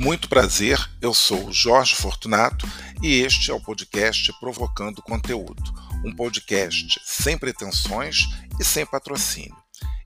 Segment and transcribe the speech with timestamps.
[0.00, 2.66] Muito prazer, eu sou Jorge Fortunato
[3.02, 5.62] e este é o podcast Provocando Conteúdo,
[6.02, 8.20] um podcast sem pretensões
[8.58, 9.54] e sem patrocínio.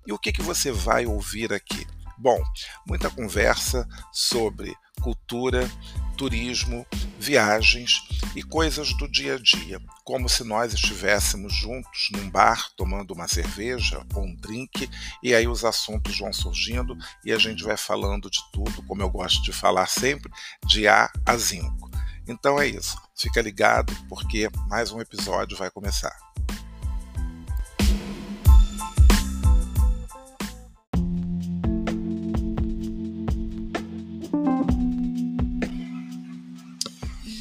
[0.05, 1.87] E o que, que você vai ouvir aqui?
[2.19, 2.43] Bom,
[2.85, 5.71] muita conversa sobre cultura,
[6.17, 6.85] turismo,
[7.25, 8.07] viagens
[8.37, 13.27] e coisas do dia a dia, como se nós estivéssemos juntos num bar tomando uma
[13.27, 14.89] cerveja ou um drink,
[15.23, 19.09] e aí os assuntos vão surgindo e a gente vai falando de tudo, como eu
[19.09, 20.31] gosto de falar sempre,
[20.67, 21.91] de A a Zinco.
[22.29, 26.34] Então é isso, fica ligado porque mais um episódio vai começar.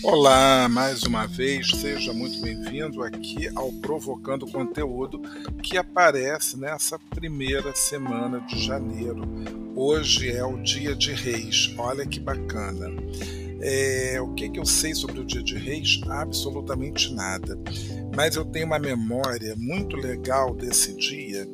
[0.03, 5.21] Olá, mais uma vez, seja muito bem-vindo aqui ao Provocando Conteúdo
[5.63, 9.23] que aparece nessa primeira semana de janeiro.
[9.73, 12.91] Hoje é o Dia de Reis, olha que bacana.
[13.61, 16.01] É, o que, que eu sei sobre o Dia de Reis?
[16.09, 17.57] Absolutamente nada.
[18.13, 21.47] Mas eu tenho uma memória muito legal desse dia,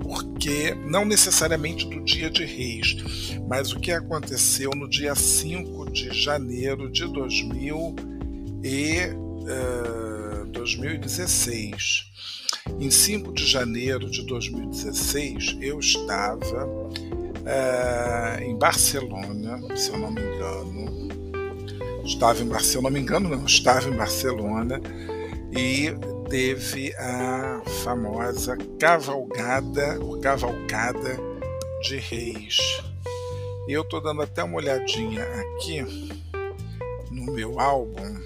[0.00, 6.10] porque não necessariamente do Dia de Reis, mas o que aconteceu no dia 5 de
[6.12, 7.96] janeiro de 2000
[8.64, 9.00] e,
[10.42, 12.10] uh, 2016.
[12.78, 20.20] Em 5 de janeiro de 2016, eu estava uh, em Barcelona, se eu não me
[20.22, 21.12] engano.
[22.04, 24.80] Estava em Barcelona, se eu não me engano, não, estava em Barcelona
[25.52, 25.92] e
[26.28, 31.16] teve a famosa cavalgada, ou cavalcada
[31.82, 32.91] de reis
[33.68, 35.82] e eu estou dando até uma olhadinha aqui
[37.10, 38.16] no meu álbum,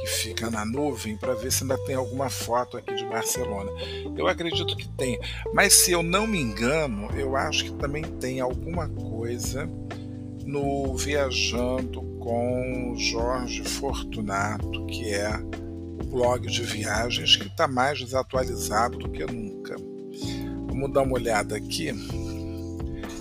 [0.00, 3.70] que fica na nuvem, para ver se ainda tem alguma foto aqui de Barcelona.
[4.16, 5.18] Eu acredito que tem,
[5.52, 9.68] mas se eu não me engano, eu acho que também tem alguma coisa
[10.44, 15.30] no Viajando com Jorge Fortunato, que é
[16.02, 19.76] o blog de viagens que está mais desatualizado do que nunca.
[20.66, 21.92] Vamos dar uma olhada aqui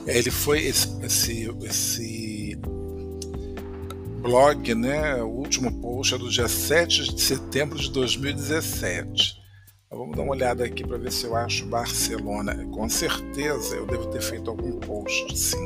[0.09, 2.59] ele foi esse, esse, esse
[4.21, 5.15] blog, né?
[5.21, 9.39] O último post é do dia 7 de setembro de 2017.
[9.91, 12.55] Vamos dar uma olhada aqui para ver se eu acho Barcelona.
[12.71, 15.57] Com certeza eu devo ter feito algum post, sim.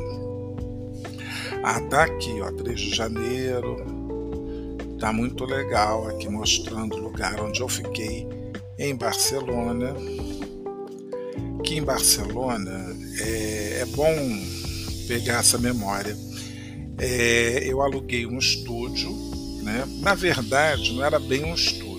[1.62, 3.76] Ah, tá aqui, ó, 3 de janeiro.
[4.98, 8.26] Tá muito legal aqui mostrando o lugar onde eu fiquei
[8.78, 9.94] em Barcelona
[11.64, 14.14] aqui em Barcelona é, é bom
[15.06, 16.16] pegar essa memória.
[16.98, 19.10] É, eu aluguei um estúdio,
[19.62, 19.84] né?
[20.00, 21.94] na verdade não era bem um estúdio.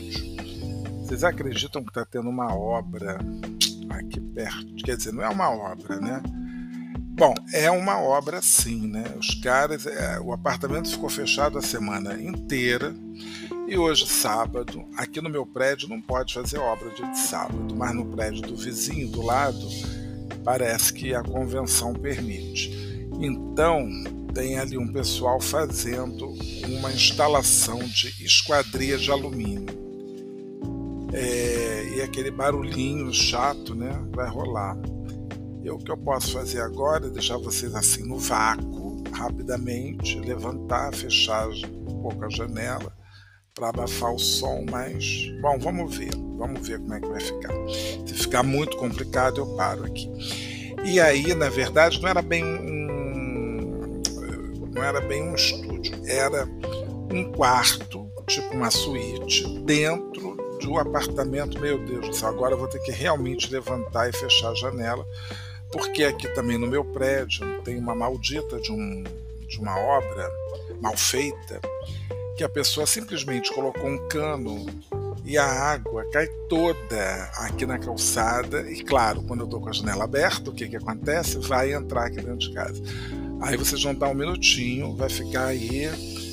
[1.02, 3.20] Vocês acreditam que está tendo uma obra
[3.90, 4.76] aqui perto?
[4.84, 6.22] Quer dizer, não é uma obra, né?
[7.18, 9.06] Bom, é uma obra sim, né?
[9.18, 12.94] Os caras, é, o apartamento ficou fechado a semana inteira
[13.68, 18.06] e hoje, sábado, aqui no meu prédio não pode fazer obra de sábado, mas no
[18.06, 19.68] prédio do vizinho do lado
[20.46, 22.72] parece que a convenção permite.
[23.20, 23.90] Então,
[24.34, 26.28] tem ali um pessoal fazendo
[26.70, 29.84] uma instalação de esquadria de alumínio.
[31.12, 34.78] É, e aquele barulhinho chato né, vai rolar.
[35.64, 40.94] E o que eu posso fazer agora é deixar vocês assim no vácuo, rapidamente, levantar,
[40.94, 42.94] fechar um pouco a janela
[43.56, 47.54] para abafar o som, mas bom, vamos ver, vamos ver como é que vai ficar.
[48.06, 50.12] Se ficar muito complicado, eu paro aqui.
[50.84, 54.02] E aí, na verdade, não era bem um,
[54.74, 56.46] não era bem um estúdio, era
[57.14, 61.58] um quarto, tipo uma suíte, dentro do apartamento.
[61.58, 65.08] Meu Deus do céu, agora eu vou ter que realmente levantar e fechar a janela,
[65.72, 69.02] porque aqui também no meu prédio tem uma maldita de, um,
[69.48, 70.30] de uma obra
[70.82, 71.62] mal feita
[72.36, 74.66] que a pessoa simplesmente colocou um cano
[75.24, 78.70] e a água cai toda aqui na calçada.
[78.70, 81.40] E claro, quando eu estou com a janela aberta, o que, que acontece?
[81.40, 82.82] Vai entrar aqui dentro de casa.
[83.42, 85.90] Aí vocês vão dar um minutinho, vai ficar aí,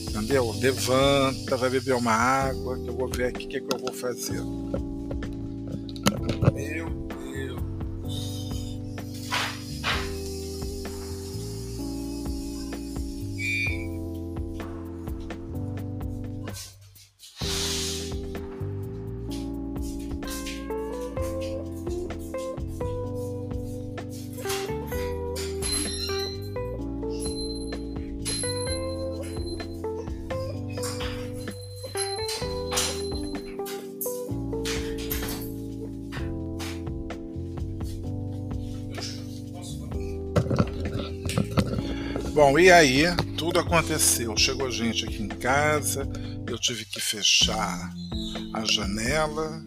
[0.08, 0.52] entendeu?
[0.60, 3.92] Levanta, vai beber uma água, que eu vou ver aqui o que, que eu vou
[3.92, 4.40] fazer.
[42.62, 43.02] E aí,
[43.36, 44.36] tudo aconteceu.
[44.36, 46.08] Chegou gente aqui em casa,
[46.46, 47.92] eu tive que fechar
[48.54, 49.60] a janela,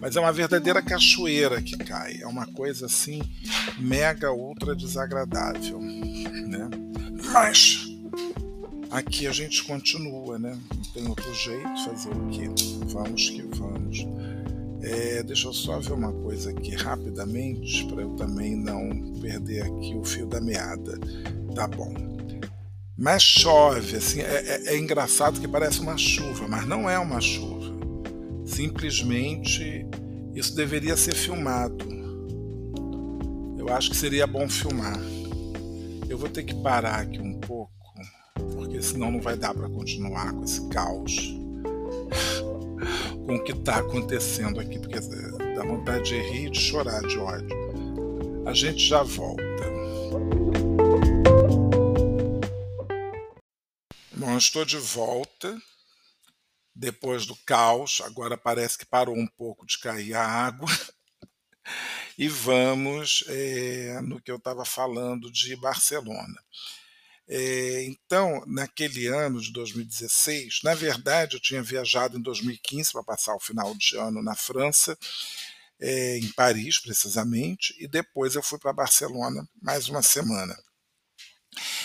[0.00, 2.22] mas é uma verdadeira cachoeira que cai.
[2.22, 3.20] É uma coisa assim
[3.78, 6.70] mega ultra desagradável, né?
[7.34, 7.86] Mas
[8.90, 10.58] aqui a gente continua, né?
[10.74, 12.48] Não tem outro jeito, fazer o quê?
[12.86, 14.06] Vamos que vamos.
[14.80, 19.94] É, deixa eu só ver uma coisa aqui rapidamente para eu também não perder aqui
[19.94, 20.98] o fio da meada.
[21.54, 22.21] Tá bom.
[23.02, 27.20] Mas chove, assim, é, é, é engraçado que parece uma chuva, mas não é uma
[27.20, 27.74] chuva.
[28.46, 29.84] Simplesmente
[30.36, 31.84] isso deveria ser filmado.
[33.58, 35.00] Eu acho que seria bom filmar.
[36.08, 37.72] Eu vou ter que parar aqui um pouco,
[38.54, 41.36] porque senão não vai dar para continuar com esse caos,
[43.26, 45.00] com o que está acontecendo aqui, porque
[45.56, 47.48] dá vontade de rir de chorar de ódio.
[48.46, 49.42] A gente já volta.
[54.22, 55.60] Bom, estou de volta
[56.72, 60.68] depois do caos, agora parece que parou um pouco de cair a água.
[62.16, 66.40] e vamos é, no que eu estava falando de Barcelona.
[67.26, 73.34] É, então, naquele ano de 2016, na verdade, eu tinha viajado em 2015 para passar
[73.34, 74.96] o final de ano na França,
[75.80, 80.56] é, em Paris, precisamente, e depois eu fui para Barcelona mais uma semana.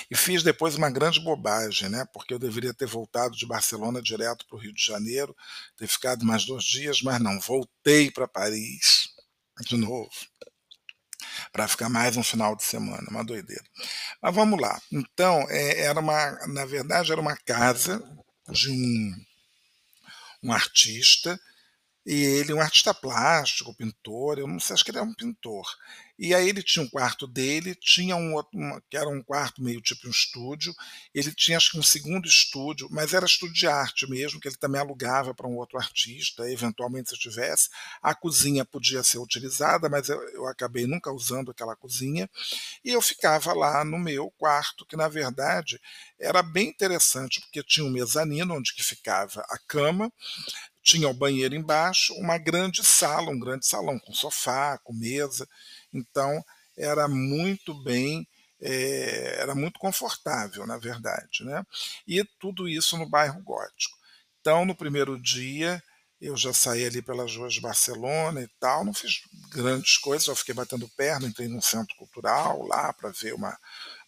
[0.09, 2.05] E fiz depois uma grande bobagem, né?
[2.13, 5.35] porque eu deveria ter voltado de Barcelona direto para o Rio de Janeiro,
[5.75, 9.09] ter ficado mais dois dias, mas não, voltei para Paris
[9.65, 10.11] de novo,
[11.51, 13.63] para ficar mais um final de semana, uma doideira.
[14.21, 14.79] Mas vamos lá.
[14.91, 18.03] Então, é, era uma, na verdade, era uma casa
[18.49, 19.15] de um,
[20.43, 21.39] um artista
[22.05, 25.67] e ele, um artista plástico, pintor, eu não sei, acho que ele é um pintor.
[26.17, 29.61] E aí ele tinha um quarto dele, tinha um outro, uma, que era um quarto
[29.61, 30.73] meio tipo um estúdio.
[31.13, 34.57] Ele tinha acho que um segundo estúdio, mas era estúdio de arte mesmo, que ele
[34.57, 37.69] também alugava para um outro artista, eventualmente se tivesse.
[38.01, 42.29] A cozinha podia ser utilizada, mas eu, eu acabei nunca usando aquela cozinha.
[42.83, 45.79] E eu ficava lá no meu quarto, que na verdade
[46.19, 50.11] era bem interessante, porque tinha um mezanino onde que ficava a cama,
[50.81, 55.47] tinha o banheiro embaixo, uma grande sala, um grande salão com sofá, com mesa.
[55.93, 56.43] Então
[56.77, 58.27] era muito bem,
[58.61, 61.63] é, era muito confortável, na verdade, né?
[62.07, 63.97] E tudo isso no bairro Gótico.
[64.41, 65.81] Então no primeiro dia
[66.19, 70.35] eu já saí ali pelas ruas de Barcelona e tal, não fiz grandes coisas, só
[70.35, 73.55] fiquei batendo perna, entrei num centro cultural lá para ver uma,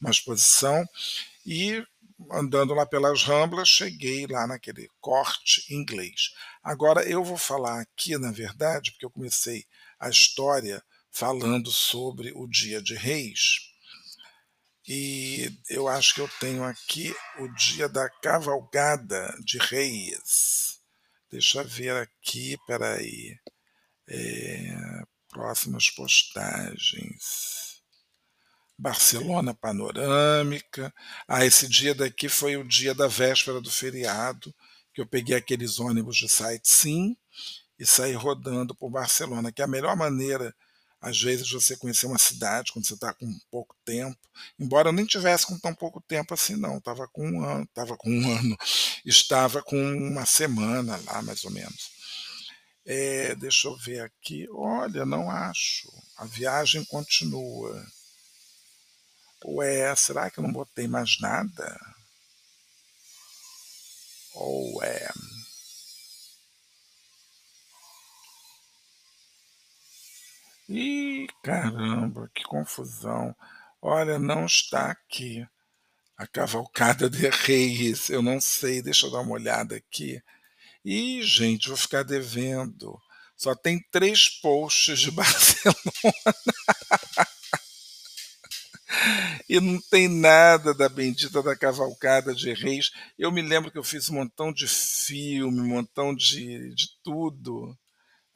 [0.01, 0.83] uma exposição
[1.45, 1.83] e
[2.31, 6.33] andando lá pelas Ramblas, cheguei lá naquele corte inglês.
[6.63, 9.65] Agora eu vou falar aqui, na verdade, porque eu comecei
[9.99, 10.83] a história
[11.19, 13.69] falando sobre o Dia de Reis.
[14.87, 20.79] E eu acho que eu tenho aqui o dia da cavalgada de Reis.
[21.29, 23.37] Deixa eu ver aqui, peraí.
[24.07, 27.83] É, próximas postagens.
[28.77, 30.91] Barcelona panorâmica.
[31.27, 34.55] Ah, esse dia daqui foi o dia da véspera do feriado,
[34.93, 37.17] que eu peguei aqueles ônibus de sightseeing
[37.77, 40.55] e saí rodando por Barcelona, que é a melhor maneira,
[41.01, 44.17] às vezes, você conhecer uma cidade quando você está com pouco tempo.
[44.59, 46.77] Embora eu nem tivesse com tão pouco tempo assim, não.
[46.77, 48.57] Estava com um ano, estava com um ano,
[49.05, 51.91] estava com uma semana lá, mais ou menos.
[52.85, 54.47] É, deixa eu ver aqui.
[54.51, 55.89] Olha, não acho.
[56.17, 57.85] A viagem continua.
[59.45, 61.79] Ué, será que eu não botei mais nada?
[64.33, 65.09] Ou é.
[70.69, 73.35] Ih, caramba, que confusão.
[73.81, 75.43] Olha, não está aqui.
[76.15, 78.09] A cavalcada de reis.
[78.09, 80.21] Eu não sei, deixa eu dar uma olhada aqui.
[80.85, 83.01] Ih, gente, vou ficar devendo.
[83.35, 85.75] Só tem três posts de Barcelona
[89.49, 92.91] e não tem nada da bendita da cavalcada de reis.
[93.17, 97.75] Eu me lembro que eu fiz um montão de filme, um montão de, de tudo.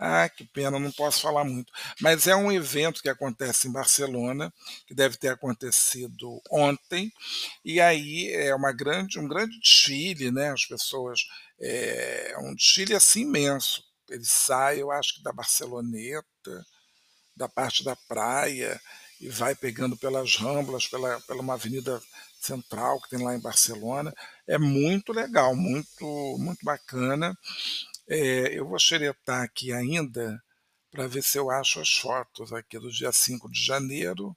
[0.05, 1.71] Ah, que pena, não posso falar muito.
[2.01, 4.53] Mas é um evento que acontece em Barcelona,
[4.85, 7.09] que deve ter acontecido ontem,
[7.63, 10.51] e aí é uma grande, um grande desfile, né?
[10.51, 11.21] As pessoas.
[11.61, 13.81] É um desfile assim imenso.
[14.09, 16.65] Ele sai, eu acho que da Barceloneta,
[17.35, 18.81] da parte da praia,
[19.21, 22.01] e vai pegando pelas Ramblas, pela, pela uma avenida
[22.41, 24.13] central que tem lá em Barcelona.
[24.45, 27.37] É muito legal, muito, muito bacana.
[28.07, 30.43] É, eu vou xeretar aqui ainda
[30.91, 34.35] para ver se eu acho as fotos aqui do dia 5 de janeiro.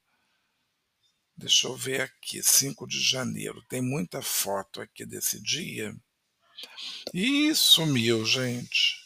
[1.36, 3.62] Deixa eu ver aqui, 5 de janeiro.
[3.68, 5.94] Tem muita foto aqui desse dia.
[7.12, 9.04] Ih, sumiu, gente.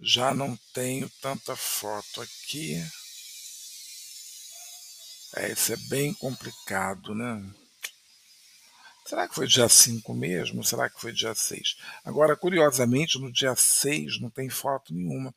[0.00, 2.74] Já não tenho tanta foto aqui.
[5.36, 7.40] É, isso é bem complicado, né?
[9.12, 10.64] Será que foi dia 5 mesmo?
[10.64, 11.76] Será que foi dia 6?
[12.02, 15.34] Agora, curiosamente, no dia 6 não tem foto nenhuma.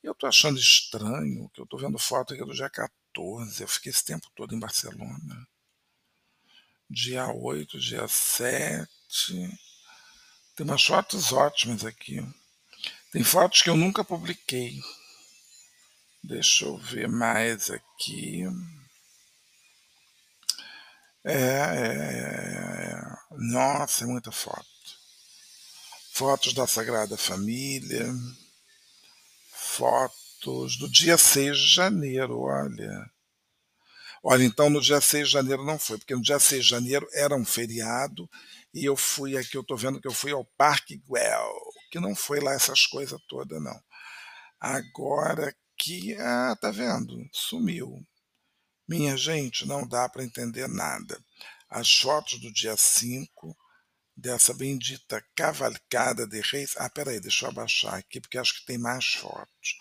[0.00, 3.60] Eu tô achando estranho que eu tô vendo foto aqui do dia 14.
[3.60, 5.44] Eu fiquei esse tempo todo em Barcelona.
[6.88, 8.88] Dia 8, dia 7.
[10.54, 12.24] Tem umas fotos ótimas aqui.
[13.10, 14.80] Tem fotos que eu nunca publiquei.
[16.22, 18.44] Deixa eu ver mais aqui.
[21.24, 24.66] É, é, é, nossa, é muita foto.
[26.12, 28.06] Fotos da Sagrada Família.
[29.52, 33.10] Fotos do dia 6 de janeiro, olha.
[34.22, 37.06] Olha, então no dia 6 de janeiro não foi, porque no dia 6 de janeiro
[37.12, 38.28] era um feriado
[38.72, 41.52] e eu fui aqui, eu tô vendo que eu fui ao Parque Güell,
[41.90, 43.80] que não foi lá essas coisas todas, não.
[44.60, 47.16] Agora que, ah, tá vendo?
[47.32, 48.04] Sumiu.
[48.88, 51.18] Minha gente, não dá para entender nada.
[51.68, 53.56] As fotos do dia 5,
[54.16, 56.74] dessa bendita cavalcada de reis.
[56.78, 59.78] Ah, peraí, deixa eu abaixar aqui, porque acho que tem mais fotos.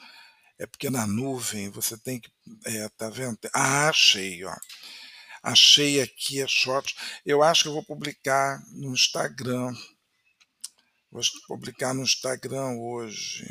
[0.59, 2.29] É porque na nuvem você tem que.
[2.65, 3.37] É, tá vendo?
[3.53, 4.55] Ah, achei, ó.
[5.43, 6.95] Achei aqui as fotos.
[7.25, 9.73] Eu acho que eu vou publicar no Instagram.
[11.11, 13.47] Vou publicar no Instagram hoje.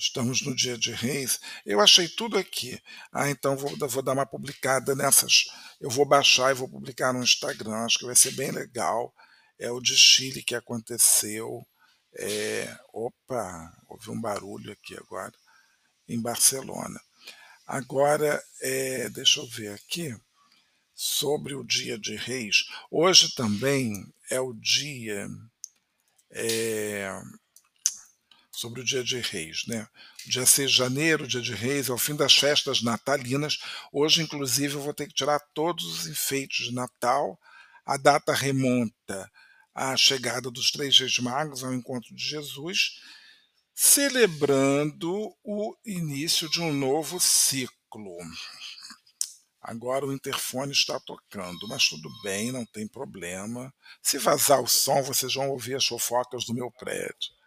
[0.00, 1.38] Estamos no dia de reis.
[1.66, 2.80] Eu achei tudo aqui.
[3.12, 5.44] Ah, então vou, vou dar uma publicada nessas.
[5.78, 7.84] Eu vou baixar e vou publicar no Instagram.
[7.84, 9.14] Acho que vai ser bem legal.
[9.58, 11.66] É o de Chile que aconteceu.
[12.14, 15.34] É, opa, houve um barulho aqui agora.
[16.08, 16.98] Em Barcelona.
[17.66, 20.16] Agora, é, deixa eu ver aqui.
[20.94, 22.64] Sobre o dia de reis.
[22.90, 23.92] Hoje também
[24.30, 25.28] é o dia.
[26.30, 27.06] É,
[28.60, 29.64] sobre o Dia de Reis.
[29.66, 29.88] Né?
[30.26, 33.58] Dia 6 de janeiro, dia de Reis, é o fim das festas natalinas.
[33.90, 37.40] Hoje, inclusive, eu vou ter que tirar todos os enfeites de Natal.
[37.86, 39.30] A data remonta
[39.74, 43.00] à chegada dos três reis magos ao encontro de Jesus,
[43.74, 48.18] celebrando o início de um novo ciclo.
[49.62, 53.72] Agora o interfone está tocando, mas tudo bem, não tem problema.
[54.02, 57.39] Se vazar o som, vocês vão ouvir as fofocas do meu prédio.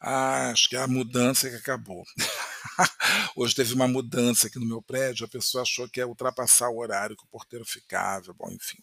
[0.00, 2.04] Ah, acho que é a mudança que acabou.
[3.36, 6.78] Hoje teve uma mudança aqui no meu prédio, a pessoa achou que ia ultrapassar o
[6.78, 8.78] horário que o porteiro ficava, bom, enfim.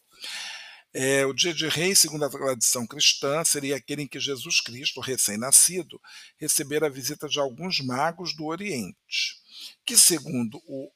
[0.94, 5.02] É, o dia de reis, segundo a tradição cristã, seria aquele em que Jesus Cristo,
[5.02, 6.00] recém-nascido,
[6.38, 9.42] recebera a visita de alguns magos do Oriente,
[9.84, 10.92] que, segundo o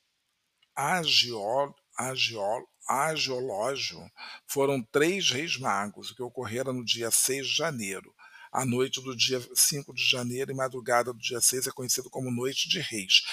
[0.75, 3.99] agiol, agiol, agiológio,
[4.45, 8.13] foram três reis magos, que ocorreram no dia 6 de janeiro,
[8.51, 12.31] a noite do dia 5 de janeiro e madrugada do dia 6 é conhecido como
[12.31, 13.24] Noite de Reis.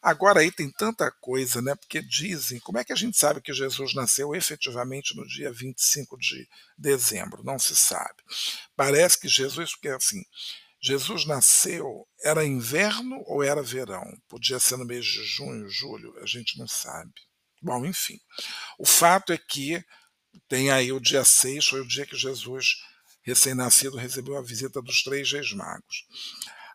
[0.00, 1.74] Agora aí tem tanta coisa, né?
[1.74, 6.16] Porque dizem, como é que a gente sabe que Jesus nasceu efetivamente no dia 25
[6.16, 7.42] de dezembro?
[7.42, 8.22] Não se sabe.
[8.76, 10.24] Parece que Jesus, porque assim,
[10.80, 14.04] Jesus nasceu, era inverno ou era verão?
[14.28, 17.12] Podia ser no mês de junho, julho, a gente não sabe.
[17.60, 18.20] Bom, enfim.
[18.78, 19.84] O fato é que
[20.48, 22.76] tem aí o dia 6, foi o dia que Jesus
[23.28, 26.06] recém-nascido recebeu a visita dos três reis magos.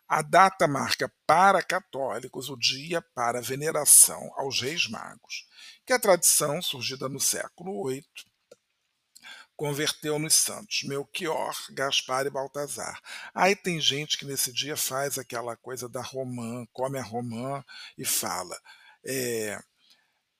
[0.06, 5.46] A data marca para católicos o dia para veneração aos reis magos,
[5.84, 8.04] que a tradição, surgida no século VIII,
[9.56, 13.00] converteu nos santos Melchior, Gaspar e Baltazar.
[13.34, 17.64] Aí tem gente que nesse dia faz aquela coisa da romã, come a romã
[17.96, 18.56] e fala.
[19.04, 19.58] É,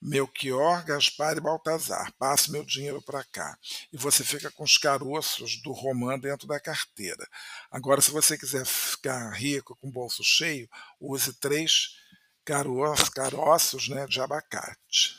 [0.05, 3.59] Melchior, Gaspar e Baltazar, passe meu dinheiro para cá.
[3.91, 7.27] E você fica com os caroços do romã dentro da carteira.
[7.71, 10.69] Agora, se você quiser ficar rico com o bolso cheio,
[11.01, 11.97] use três
[12.45, 15.19] caroços, caroços né, de abacate.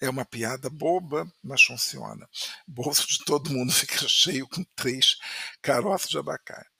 [0.00, 2.28] É uma piada boba, mas funciona.
[2.68, 5.18] O bolso de todo mundo fica cheio com três
[5.60, 6.70] caroços de abacate.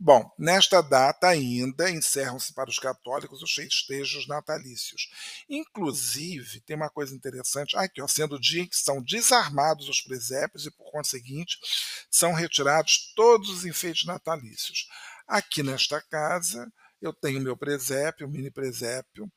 [0.00, 5.10] Bom, nesta data ainda encerram-se para os católicos os festejos natalícios.
[5.48, 10.00] Inclusive, tem uma coisa interessante, aqui, ó, sendo o dia em que são desarmados os
[10.00, 11.58] presépios e, por conseguinte,
[12.08, 14.88] são retirados todos os enfeites natalícios.
[15.26, 19.30] Aqui nesta casa, eu tenho meu presépio, mini presépio,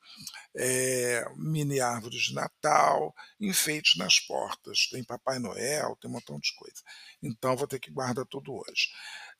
[0.56, 4.88] é, mini árvores de Natal, enfeites nas portas.
[4.90, 6.82] Tem Papai Noel, tem um montão de coisa.
[7.22, 8.90] Então vou ter que guardar tudo hoje.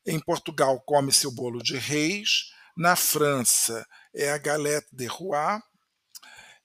[0.07, 2.51] Em Portugal come-se o bolo de reis.
[2.77, 5.61] Na França é a galette de roi,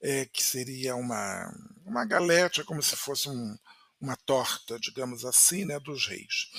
[0.01, 1.51] é, que seria uma,
[1.85, 3.57] Uma galete é como se fosse um,
[3.99, 6.49] uma torta, digamos assim, né, dos reis.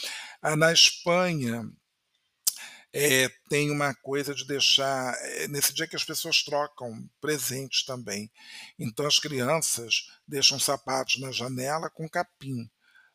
[0.42, 1.64] Ah, na Espanha,
[2.92, 5.14] é, tem uma coisa de deixar.
[5.20, 8.30] É, nesse dia que as pessoas trocam presentes também.
[8.78, 12.68] Então as crianças deixam sapatos na janela com capim.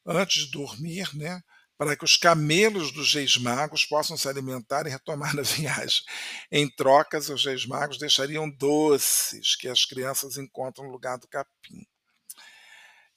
[0.05, 1.41] Antes de dormir, né?
[1.83, 6.03] Para que os camelos dos reis magos possam se alimentar e retomar a viagem.
[6.51, 11.85] Em trocas, os reis magos deixariam doces que as crianças encontram no lugar do capim.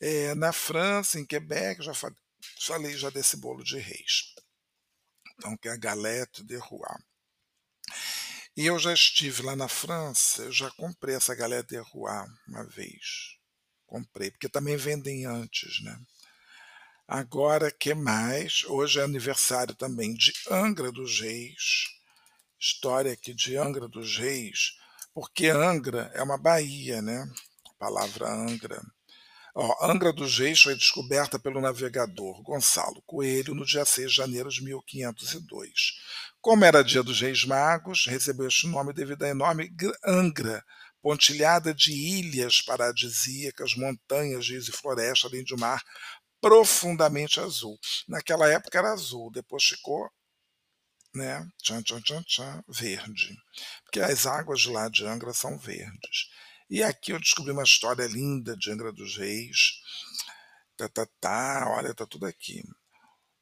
[0.01, 4.35] É, na França, em Quebec, já falei, já desse bolo de reis
[5.39, 6.99] então, que é a Galette de Rouen.
[8.57, 12.65] E eu já estive lá na França, eu já comprei essa Galette de Rouen uma
[12.65, 13.37] vez.
[13.87, 16.01] Comprei, porque também vendem antes, né?
[17.09, 18.65] Agora, que mais?
[18.65, 21.85] Hoje é aniversário também de Angra dos Reis.
[22.59, 24.73] História aqui de Angra dos Reis,
[25.15, 27.25] porque Angra é uma baía, né?
[27.65, 28.83] A palavra Angra.
[29.55, 34.51] Ó, Angra dos Reis foi descoberta pelo navegador Gonçalo Coelho no dia 6 de janeiro
[34.51, 35.73] de 1502.
[36.41, 39.71] Como era dia dos Reis Magos, recebeu este nome devido à enorme
[40.05, 40.65] Angra,
[41.07, 45.81] pontilhada de ilhas paradisíacas, montanhas, rios e floresta, além de um mar
[46.47, 47.77] profundamente azul.
[48.07, 50.09] Naquela época era azul, depois ficou
[51.13, 53.37] né, tchan, tchan, tchan, tchan, verde,
[53.83, 56.29] porque as águas de lá de Angra são verdes.
[56.71, 59.81] E aqui eu descobri uma história linda de Angra dos Reis.
[60.77, 62.63] Tá, tá, tá, olha, tá tudo aqui.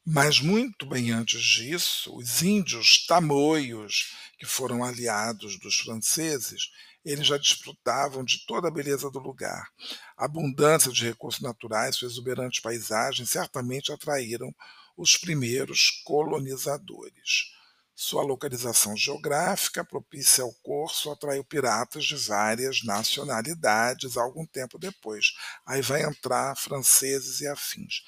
[0.06, 6.70] Mas muito bem antes disso, os índios tamoios, que foram aliados dos franceses,
[7.04, 9.68] eles já desfrutavam de toda a beleza do lugar.
[10.16, 14.54] A abundância de recursos naturais, suas exuberantes paisagens certamente atraíram
[14.96, 17.52] os primeiros colonizadores.
[17.96, 25.26] Sua localização geográfica, propícia ao curso, atraiu piratas de várias nacionalidades algum tempo depois.
[25.64, 28.02] Aí vai entrar franceses e afins.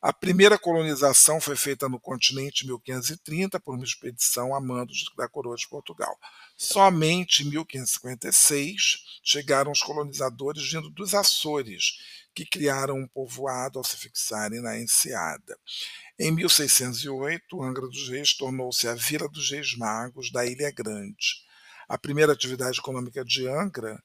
[0.00, 5.28] A primeira colonização foi feita no continente em 1530 por uma expedição a mando da
[5.28, 6.18] coroa de Portugal.
[6.56, 11.98] Somente em 1556 chegaram os colonizadores vindo dos Açores,
[12.34, 15.58] que criaram um povoado ao se fixarem na enseada.
[16.18, 21.42] Em 1608, Angra dos Reis tornou-se a Vila dos Reis Magos da Ilha Grande.
[21.88, 24.02] A primeira atividade econômica de Angra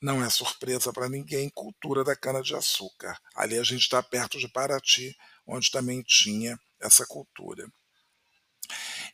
[0.00, 3.18] não é surpresa para ninguém, cultura da cana-de-açúcar.
[3.34, 5.16] Ali a gente está perto de Paraty,
[5.46, 7.68] onde também tinha essa cultura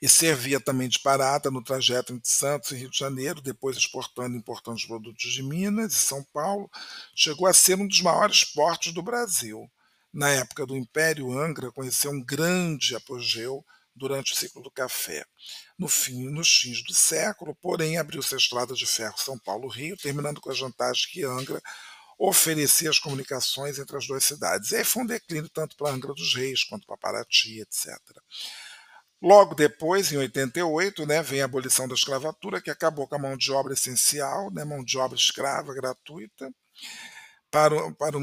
[0.01, 4.35] e servia também de parada no trajeto entre Santos e Rio de Janeiro, depois exportando
[4.35, 6.71] e importando os produtos de Minas e São Paulo,
[7.15, 9.71] chegou a ser um dos maiores portos do Brasil.
[10.13, 15.25] Na época do Império, Angra conheceu um grande apogeu durante o ciclo do café.
[15.79, 20.41] No fim, nos fins do século, porém, abriu-se a estrada de ferro São Paulo-Rio, terminando
[20.41, 21.63] com as vantagens que Angra
[22.19, 24.71] oferecia as comunicações entre as duas cidades.
[24.71, 27.99] E aí foi um declínio tanto para Angra dos Reis quanto para Paraty, etc.
[29.23, 33.37] Logo depois, em 88, né, vem a abolição da escravatura, que acabou com a mão
[33.37, 36.53] de obra essencial, né, mão de obra escrava gratuita,
[37.51, 38.21] para, o, para, o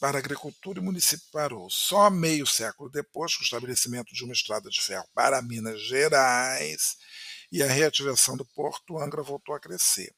[0.00, 1.70] para a agricultura e o município parou.
[1.70, 6.96] Só meio século depois, com o estabelecimento de uma estrada de ferro para Minas Gerais
[7.52, 10.12] e a reativação do porto, Angra voltou a crescer.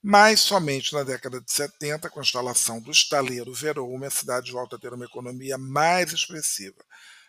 [0.00, 4.76] Mas somente na década de 70, com a instalação do estaleiro Veroume, a cidade volta
[4.76, 6.84] a ter uma economia mais expressiva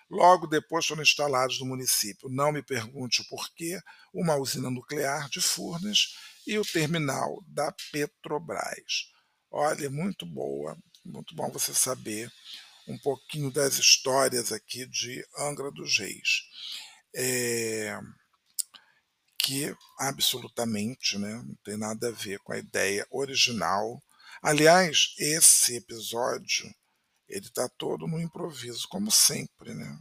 [0.10, 3.80] Logo depois foram instalados no município, não me pergunte o porquê,
[4.14, 6.16] uma usina nuclear de Furnas
[6.48, 9.12] e o terminal da Petrobras.
[9.52, 12.32] Olha, muito boa, muito bom você saber
[12.88, 16.42] um pouquinho das histórias aqui de Angra dos Reis.
[17.16, 18.00] É,
[19.44, 24.02] que absolutamente né, não tem nada a ver com a ideia original.
[24.42, 26.72] Aliás, esse episódio
[27.30, 30.00] ele está todo no improviso, como sempre, né?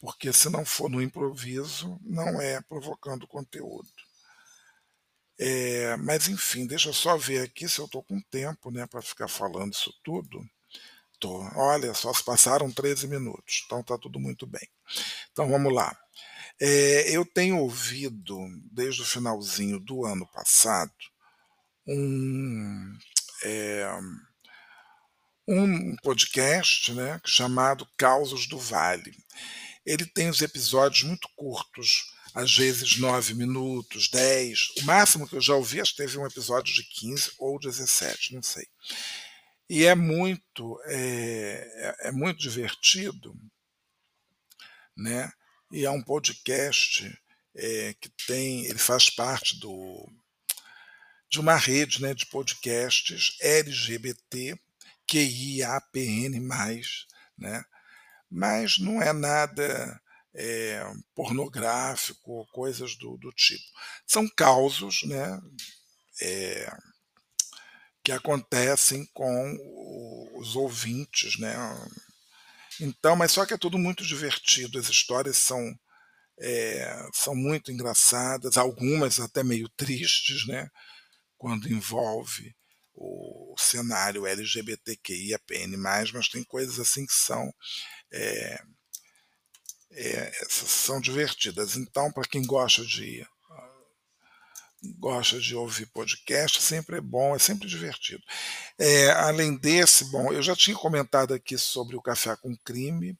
[0.00, 3.88] Porque se não for no improviso, não é provocando conteúdo.
[5.38, 9.02] É, mas enfim, deixa eu só ver aqui se eu estou com tempo né, para
[9.02, 10.44] ficar falando isso tudo.
[11.20, 11.40] Tô.
[11.56, 14.68] Olha, só se passaram 13 minutos, então está tudo muito bem.
[15.32, 15.96] Então vamos lá.
[16.60, 18.36] É, eu tenho ouvido,
[18.72, 20.92] desde o finalzinho do ano passado,
[21.86, 22.98] um.
[23.44, 23.88] É,
[25.48, 29.16] um podcast né, chamado Causos do Vale.
[29.84, 34.82] Ele tem os episódios muito curtos, às vezes 9 minutos, 10.
[34.82, 38.34] O máximo que eu já ouvi, acho que teve um episódio de 15 ou 17,
[38.34, 38.66] não sei.
[39.70, 43.34] E é muito, é, é, é muito divertido,
[44.94, 45.32] né?
[45.72, 47.10] E é um podcast
[47.54, 50.06] é, que tem, ele faz parte do,
[51.30, 54.58] de uma rede né, de podcasts LGBT
[55.10, 56.38] QIAPN+,
[57.38, 57.64] né?
[58.30, 60.00] mas não é nada
[60.34, 63.64] é, pornográfico ou coisas do, do, tipo.
[64.06, 65.40] São causos né,
[66.20, 66.70] é,
[68.04, 71.38] que acontecem com os ouvintes.
[71.38, 71.54] Né?
[72.80, 75.74] Então, mas só que é tudo muito divertido, as histórias são,
[76.38, 80.68] é, são muito engraçadas, algumas até meio tristes, né?
[81.38, 82.54] quando envolve
[83.00, 85.76] o cenário LGBTQIAPN+,
[86.12, 87.52] mas tem coisas assim que são
[88.12, 88.60] é,
[89.92, 91.76] é, são divertidas.
[91.76, 93.26] Então, para quem gosta de
[94.96, 98.22] gosta de ouvir podcast, sempre é bom, é sempre divertido.
[98.78, 103.18] É, além desse, bom, eu já tinha comentado aqui sobre o Café com Crime,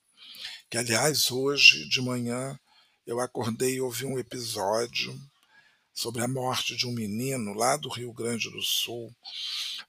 [0.70, 2.58] que aliás hoje de manhã
[3.04, 5.18] eu acordei e ouvi um episódio
[5.98, 9.12] sobre a morte de um menino lá do Rio Grande do Sul.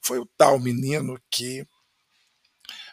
[0.01, 1.67] Foi o tal menino que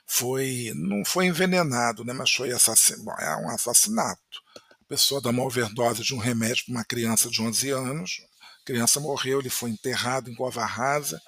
[0.05, 4.43] foi não foi envenenado, né, mas foi assassinado, é um assassinato.
[4.55, 8.21] A pessoa dá uma overdose de um remédio para uma criança de 11 anos,
[8.61, 11.19] a criança morreu, ele foi enterrado em cova rasa,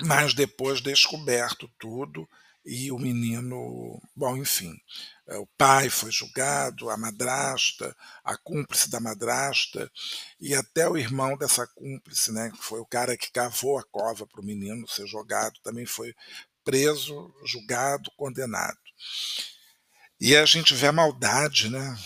[0.00, 2.28] mas depois descoberto tudo
[2.64, 4.74] e o menino, bom, enfim,
[5.26, 9.90] é, o pai foi julgado, a madrasta, a cúmplice da madrasta
[10.38, 14.26] e até o irmão dessa cúmplice, né, que foi o cara que cavou a cova
[14.26, 16.14] para o menino ser jogado, também foi
[16.64, 18.78] preso, julgado, condenado.
[20.20, 21.98] E a gente vê a maldade, né?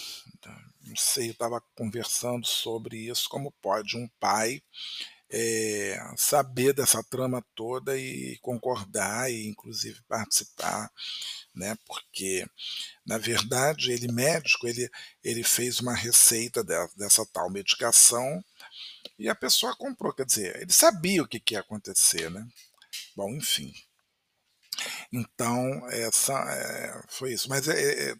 [0.86, 4.62] Não sei, eu estava conversando sobre isso, como pode um pai
[5.30, 10.90] é, saber dessa trama toda e concordar e inclusive participar,
[11.54, 11.76] né?
[11.86, 12.46] Porque
[13.06, 14.88] na verdade ele médico ele
[15.22, 18.44] ele fez uma receita dessa, dessa tal medicação
[19.18, 22.46] e a pessoa comprou, quer dizer, ele sabia o que, que ia acontecer, né?
[23.16, 23.72] Bom, enfim.
[25.12, 28.14] Então essa é, foi isso, mas é,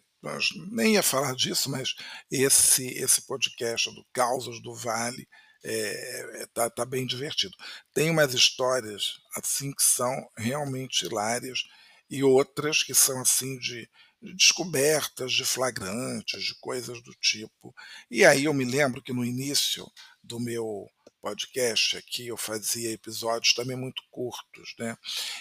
[0.71, 1.95] nem ia falar disso, mas
[2.31, 5.27] esse esse podcast do Causas do Vale
[5.67, 7.55] é, é, tá, tá bem divertido.
[7.93, 11.63] Tem umas histórias assim que são realmente hilárias
[12.09, 13.89] e outras que são assim de,
[14.21, 17.73] de descobertas, de flagrantes, de coisas do tipo.
[18.11, 19.91] E aí eu me lembro que no início
[20.23, 20.87] do meu
[21.19, 24.95] podcast aqui eu fazia episódios também muito curtos, né?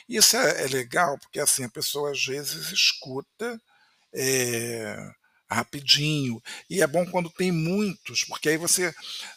[0.08, 3.60] Isso é, é legal porque assim a pessoa às vezes escuta
[4.14, 4.96] é,
[5.54, 8.94] rapidinho e é bom quando tem muitos, porque aí você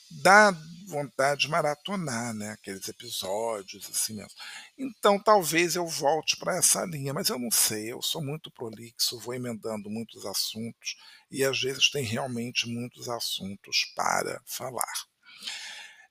[0.10, 0.52] dá
[0.88, 4.32] vontade de maratonar, né, aqueles episódios assim mesmo.
[4.78, 9.20] Então talvez eu volte para essa linha, mas eu não sei, eu sou muito prolixo,
[9.20, 10.96] vou emendando muitos assuntos
[11.30, 14.94] e às vezes tem realmente muitos assuntos para falar.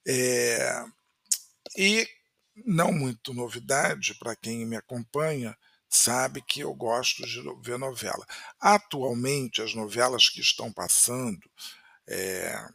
[0.06, 0.84] É,
[1.76, 2.06] e
[2.64, 5.56] não muito novidade para quem me acompanha,
[5.88, 8.26] sabe que eu gosto de ver novela.
[8.60, 11.40] Atualmente, as novelas que estão passando,
[12.08, 12.68] é,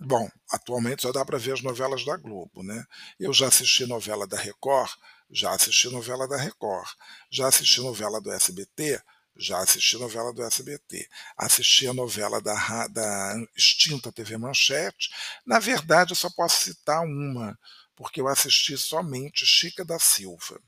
[0.00, 2.84] Bom, atualmente só dá para ver as novelas da Globo, né?
[3.18, 4.90] Eu já assisti novela da Record,
[5.30, 6.88] já assisti novela da Record,
[7.30, 9.00] já assisti novela do SBT,
[9.36, 15.10] já assisti novela do SBT, assisti a novela da, da extinta TV Manchete.
[15.44, 17.58] Na verdade, eu só posso citar uma,
[17.94, 20.60] porque eu assisti somente Chica da Silva.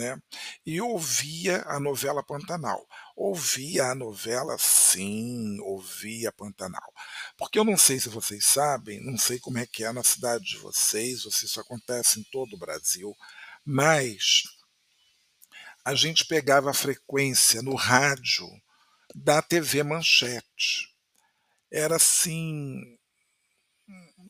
[0.00, 0.18] Né?
[0.64, 2.88] E ouvia a novela Pantanal.
[3.14, 6.90] Ouvia a novela, sim, ouvia Pantanal.
[7.36, 10.44] Porque eu não sei se vocês sabem, não sei como é que é na cidade
[10.44, 13.14] de vocês, ou se isso acontece em todo o Brasil,
[13.62, 14.44] mas
[15.84, 18.48] a gente pegava a frequência no rádio
[19.14, 20.88] da TV Manchete.
[21.70, 22.96] Era assim,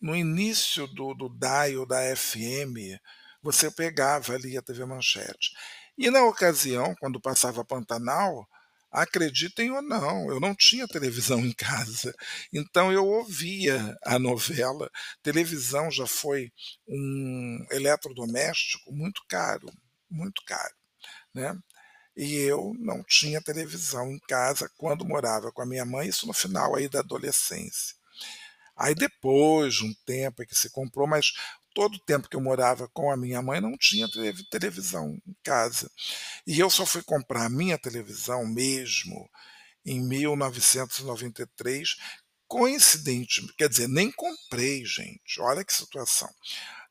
[0.02, 2.98] no início do, do dial da FM,
[3.42, 5.52] você pegava ali a TV Manchete.
[5.96, 8.46] E na ocasião, quando passava Pantanal,
[8.90, 12.14] acreditem ou não, eu não tinha televisão em casa.
[12.52, 14.90] Então eu ouvia a novela.
[15.22, 16.52] Televisão já foi
[16.88, 19.70] um eletrodoméstico muito caro,
[20.10, 20.74] muito caro,
[21.34, 21.56] né?
[22.16, 26.32] E eu não tinha televisão em casa quando morava com a minha mãe, isso no
[26.32, 27.96] final aí da adolescência.
[28.76, 31.32] Aí depois de um tempo é que se comprou, mas
[31.74, 34.08] todo o tempo que eu morava com a minha mãe não tinha
[34.50, 35.90] televisão em casa.
[36.46, 39.28] E eu só fui comprar a minha televisão mesmo
[39.84, 41.96] em 1993,
[42.46, 45.40] coincidentemente, quer dizer, nem comprei, gente.
[45.40, 46.28] Olha que situação.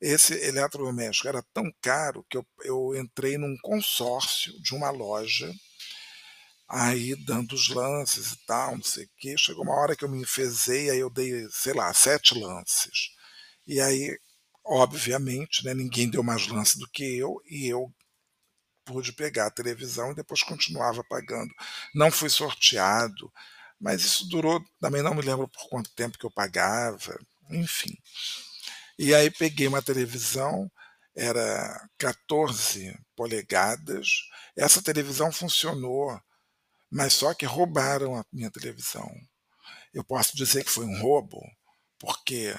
[0.02, 5.54] Esse eletrodoméstico era tão caro que eu, eu entrei num consórcio de uma loja
[6.70, 9.36] aí dando os lances e tal, não sei o quê.
[9.38, 13.10] Chegou uma hora que eu me enfezei, aí eu dei, sei lá, sete lances.
[13.68, 14.18] E aí
[14.70, 17.92] obviamente, né, ninguém deu mais lance do que eu, e eu
[18.86, 21.54] pude pegar a televisão e depois continuava pagando.
[21.94, 23.32] Não fui sorteado,
[23.80, 27.18] mas isso durou, também não me lembro por quanto tempo que eu pagava,
[27.50, 27.96] enfim.
[28.98, 30.70] E aí peguei uma televisão,
[31.16, 34.08] era 14 polegadas.
[34.56, 36.20] Essa televisão funcionou,
[36.92, 39.10] mas só que roubaram a minha televisão.
[39.94, 41.42] Eu posso dizer que foi um roubo,
[41.98, 42.56] porque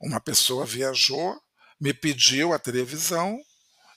[0.00, 1.40] uma pessoa viajou,
[1.82, 3.36] me pediu a televisão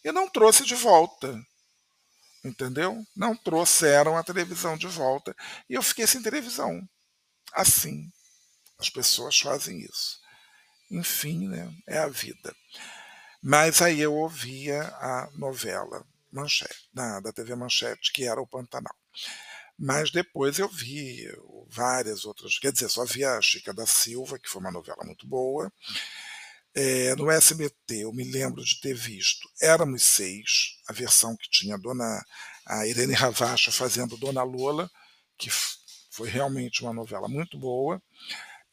[0.04, 1.39] e não trouxe de volta.
[2.43, 3.06] Entendeu?
[3.15, 5.36] Não trouxeram a televisão de volta.
[5.69, 6.82] E eu fiquei sem televisão.
[7.54, 8.12] Assim.
[8.80, 10.19] As pessoas fazem isso.
[10.89, 11.71] Enfim, né?
[11.88, 12.56] é a vida.
[13.41, 18.95] Mas aí eu ouvia a novela Manchete, da, da TV Manchete, que era o Pantanal.
[19.78, 21.28] Mas depois eu vi
[21.67, 25.28] várias outras, quer dizer, só vi a Chica da Silva, que foi uma novela muito
[25.28, 25.71] boa.
[26.75, 31.75] É, no SBT, eu me lembro de ter visto Éramos Seis, a versão que tinha
[31.75, 32.21] a dona
[32.65, 34.89] a Irene Ravacha fazendo Dona Lola,
[35.38, 35.49] que
[36.11, 38.01] foi realmente uma novela muito boa.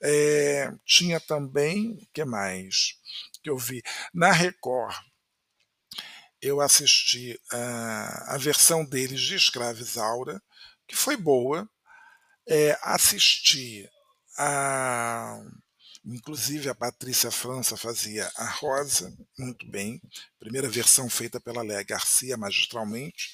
[0.02, 2.94] É, tinha também, o que mais
[3.42, 3.82] que eu vi?
[4.12, 4.96] Na Record,
[6.40, 10.42] eu assisti a, a versão deles de Escrava Isaura,
[10.88, 11.68] que foi boa.
[12.48, 13.88] É, assisti
[14.36, 15.40] a
[16.04, 20.00] Inclusive a Patrícia França fazia a Rosa muito bem,
[20.38, 23.32] primeira versão feita pela Léa Garcia magistralmente.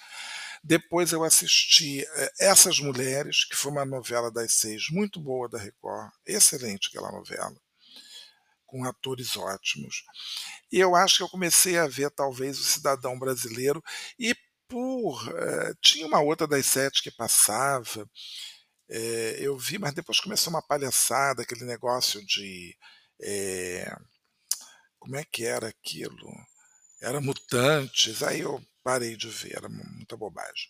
[0.62, 5.58] Depois eu assisti eh, Essas Mulheres, que foi uma novela das seis, muito boa da
[5.58, 7.56] Record, excelente aquela novela,
[8.66, 10.02] com atores ótimos.
[10.70, 13.82] E eu acho que eu comecei a ver talvez o Cidadão Brasileiro
[14.18, 14.34] e
[14.68, 18.06] por uh, tinha uma outra das sete que passava
[18.90, 22.76] é, eu vi, mas depois começou uma palhaçada, aquele negócio de.
[23.20, 23.94] É,
[24.98, 26.32] como é que era aquilo?
[27.00, 30.68] Era mutantes, aí eu parei de ver, era muita bobagem.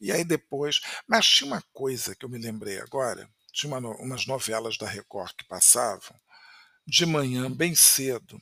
[0.00, 0.80] E aí depois.
[1.06, 5.32] Mas tinha uma coisa que eu me lembrei agora: tinha uma, umas novelas da Record
[5.36, 6.18] que passavam
[6.86, 8.40] de manhã, bem cedo,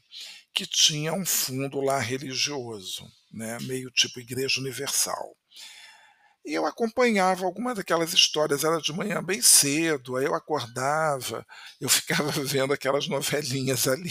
[0.52, 5.36] que tinha um fundo lá religioso, né, meio tipo Igreja Universal.
[6.44, 11.46] E eu acompanhava alguma daquelas histórias, era de manhã bem cedo, aí eu acordava,
[11.80, 14.10] eu ficava vendo aquelas novelinhas ali.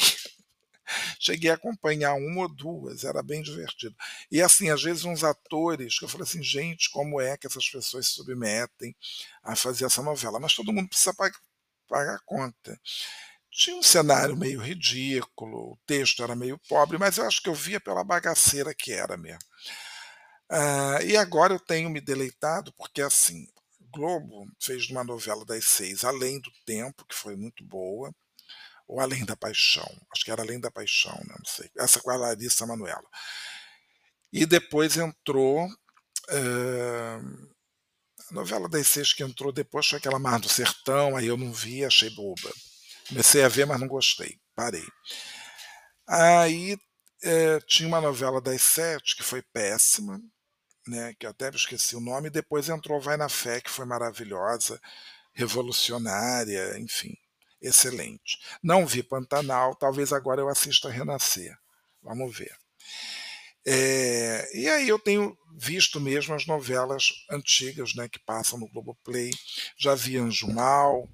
[1.20, 3.96] Cheguei a acompanhar uma ou duas, era bem divertido.
[4.32, 7.67] E assim, às vezes uns atores, que eu falei assim, gente, como é que essas
[7.70, 8.96] pessoas se submetem
[9.44, 10.39] a fazer essa novela?
[10.39, 11.39] Mas todo mundo precisa pagar,
[11.88, 12.80] pagar conta.
[13.52, 17.54] Tinha um cenário meio ridículo, o texto era meio pobre, mas eu acho que eu
[17.54, 19.41] via pela bagaceira que era mesmo.
[20.52, 23.48] Uh, e agora eu tenho me deleitado, porque assim,
[23.90, 28.14] Globo fez uma novela das seis, Além do Tempo, que foi muito boa,
[28.86, 31.36] ou Além da Paixão, acho que era Além da Paixão, né?
[31.38, 33.08] não sei, essa com a Larissa Manoela.
[34.34, 35.68] E depois entrou.
[36.30, 37.52] Uh,
[38.30, 41.52] a novela das seis que entrou depois foi aquela Mar do Sertão, aí eu não
[41.52, 42.52] vi, achei boba.
[43.10, 44.88] Comecei a ver, mas não gostei, parei.
[46.08, 46.78] Aí
[47.24, 50.22] é, tinha uma novela das sete que foi péssima,
[50.88, 53.86] né, que eu até esqueci o nome, e depois entrou Vai na Fé, que foi
[53.86, 54.80] maravilhosa,
[55.34, 57.15] revolucionária, enfim,
[57.62, 58.39] excelente.
[58.63, 61.56] Não vi Pantanal, talvez agora eu assista Renascer.
[62.02, 62.56] Vamos ver.
[63.65, 69.32] É, e aí eu tenho visto mesmo as novelas antigas né, que passam no Globoplay.
[69.78, 71.08] Já vi Anjo Mal,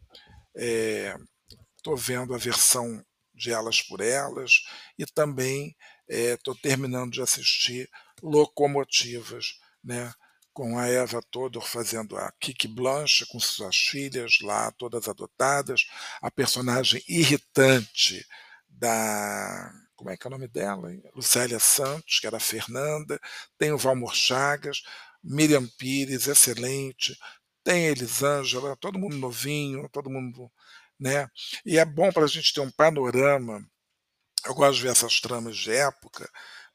[0.55, 3.03] estou é, vendo a versão
[3.33, 4.63] de Elas por Elas
[4.97, 5.75] e também
[6.07, 7.89] estou é, terminando de assistir
[8.21, 10.13] locomotivas, né?
[10.57, 15.85] com a Eva Todor fazendo a Kiki Blanche com suas filhas lá, todas adotadas,
[16.19, 18.25] a personagem irritante
[18.67, 19.71] da.
[19.95, 20.91] Como é que é o nome dela?
[20.91, 21.03] Hein?
[21.13, 23.19] Lucélia Santos, que era a Fernanda,
[23.55, 24.81] tem o Valmor Chagas,
[25.23, 27.15] Miriam Pires, excelente,
[27.63, 30.51] tem a Elisângela, todo mundo novinho, todo mundo.
[30.99, 31.29] Né?
[31.63, 33.63] E é bom para a gente ter um panorama.
[34.43, 36.27] Eu gosto de ver essas tramas de época,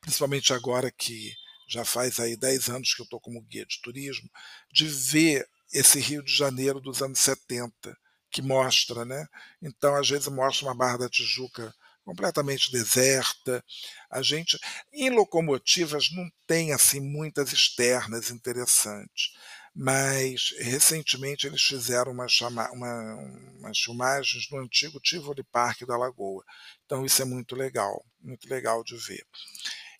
[0.03, 1.33] principalmente agora que
[1.67, 4.29] já faz aí 10 anos que eu estou como guia de turismo,
[4.71, 7.97] de ver esse Rio de Janeiro dos anos 70,
[8.31, 9.27] que mostra, né?
[9.63, 11.73] Então, às vezes mostra uma Barra da Tijuca
[12.05, 13.65] completamente deserta.
[14.11, 14.59] A gente
[14.93, 19.33] em locomotivas não tem assim muitas externas interessantes,
[19.75, 23.15] mas recentemente eles fizeram uma, chama, uma,
[23.59, 26.45] umas filmagens no antigo Tivoli Parque da Lagoa.
[26.85, 29.25] Então isso é muito legal, muito legal de ver.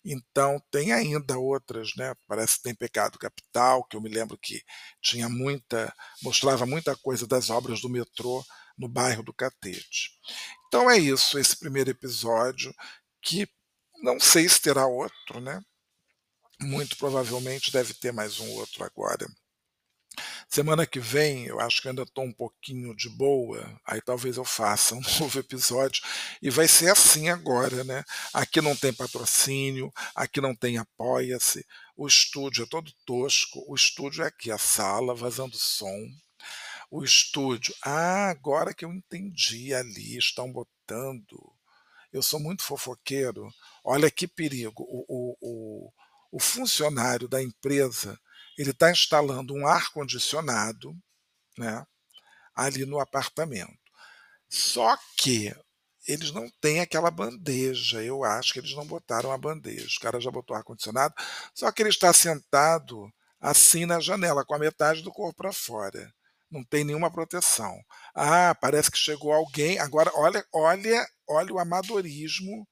[0.05, 2.13] Então, tem ainda outras, né?
[2.27, 4.61] Parece que tem Pecado Capital, que eu me lembro que
[5.01, 8.43] tinha muita, mostrava muita coisa das obras do metrô
[8.77, 10.11] no bairro do Catete.
[10.67, 12.73] Então é isso, esse primeiro episódio,
[13.21, 13.47] que
[14.01, 15.61] não sei se terá outro, né?
[16.63, 19.25] muito provavelmente deve ter mais um outro agora.
[20.53, 24.45] Semana que vem, eu acho que ainda estou um pouquinho de boa, aí talvez eu
[24.45, 26.03] faça um novo episódio.
[26.43, 28.03] E vai ser assim agora, né?
[28.31, 31.65] Aqui não tem patrocínio, aqui não tem apoia-se,
[31.97, 36.07] o estúdio é todo tosco, o estúdio é aqui, a sala vazando som.
[36.91, 41.51] O estúdio, ah, agora que eu entendi ali, estão botando.
[42.11, 43.51] Eu sou muito fofoqueiro.
[43.83, 44.83] Olha que perigo.
[44.83, 45.93] O, o, o,
[46.31, 48.19] o funcionário da empresa
[48.57, 50.95] ele está instalando um ar condicionado,
[51.57, 51.85] né,
[52.55, 53.71] ali no apartamento.
[54.49, 55.53] Só que
[56.07, 58.03] eles não têm aquela bandeja.
[58.03, 59.97] Eu acho que eles não botaram a bandeja.
[59.97, 61.13] O cara já botou ar condicionado,
[61.53, 66.13] só que ele está sentado assim na janela, com a metade do corpo para fora.
[66.49, 67.77] Não tem nenhuma proteção.
[68.15, 69.79] Ah, parece que chegou alguém.
[69.79, 72.67] Agora, olha, olha, olha o amadorismo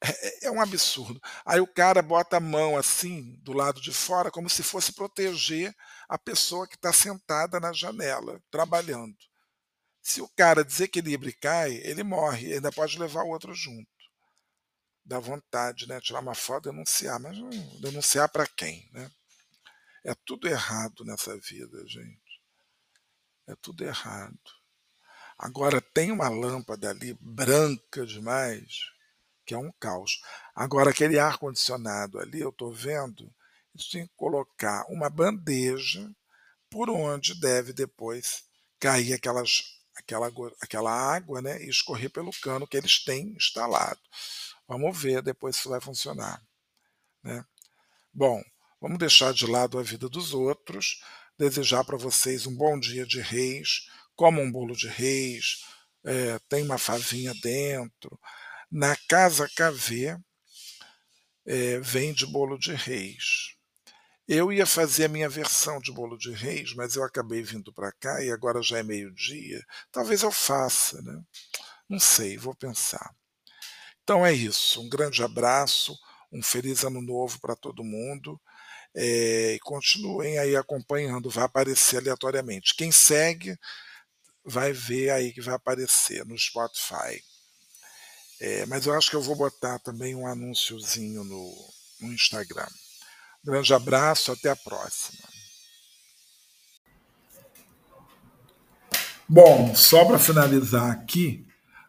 [0.00, 1.20] é, é, um absurdo.
[1.44, 5.74] Aí o cara bota a mão assim do lado de fora, como se fosse proteger
[6.08, 9.16] a pessoa que está sentada na janela, trabalhando.
[10.00, 13.88] Se o cara desequilibra e cai, ele morre, ainda pode levar o outro junto.
[15.04, 16.00] Dá vontade, né?
[16.00, 17.36] Tirar uma foto, denunciar, mas
[17.80, 19.10] denunciar para quem, né?
[20.04, 22.40] É tudo errado nessa vida, gente.
[23.48, 24.38] É tudo errado.
[25.36, 28.97] Agora tem uma lâmpada ali branca demais
[29.48, 30.20] que é um caos.
[30.54, 33.34] Agora, aquele ar-condicionado ali, eu estou vendo,
[33.74, 36.06] eles têm que colocar uma bandeja
[36.68, 38.44] por onde deve depois
[38.78, 40.30] cair aquelas, aquela,
[40.60, 43.98] aquela água né, e escorrer pelo cano que eles têm instalado.
[44.68, 46.42] Vamos ver depois se vai funcionar.
[47.22, 47.42] Né?
[48.12, 48.44] Bom,
[48.78, 51.02] vamos deixar de lado a vida dos outros,
[51.38, 55.64] desejar para vocês um bom dia de reis, como um bolo de reis,
[56.04, 58.20] é, tem uma favinha dentro,
[58.70, 60.18] na Casa KV
[61.46, 63.56] é, vende bolo de reis.
[64.26, 67.90] Eu ia fazer a minha versão de bolo de reis, mas eu acabei vindo para
[67.92, 69.64] cá e agora já é meio-dia.
[69.90, 71.22] Talvez eu faça, né?
[71.88, 73.14] Não sei, vou pensar.
[74.02, 74.82] Então é isso.
[74.82, 75.98] Um grande abraço,
[76.30, 78.38] um feliz ano novo para todo mundo.
[78.94, 82.74] É, e continuem aí acompanhando, vai aparecer aleatoriamente.
[82.74, 83.56] Quem segue
[84.44, 87.22] vai ver aí que vai aparecer no Spotify.
[88.40, 91.52] É, mas eu acho que eu vou botar também um anúnciozinho no,
[92.00, 92.68] no Instagram.
[93.44, 95.28] grande abraço, até a próxima.
[99.28, 101.46] Bom, só para finalizar aqui,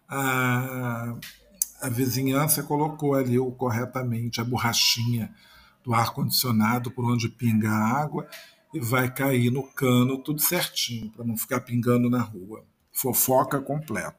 [0.07, 1.15] a,
[1.81, 5.33] a vizinhança colocou ali o, corretamente a borrachinha
[5.83, 8.27] do ar-condicionado por onde pinga a água
[8.73, 12.65] e vai cair no cano tudo certinho, para não ficar pingando na rua.
[12.91, 14.18] Fofoca completa.